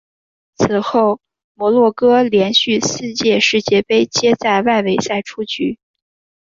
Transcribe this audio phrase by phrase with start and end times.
[0.55, 1.21] 此后
[1.53, 5.77] 摩洛哥连续四届世界杯皆在外围赛出局。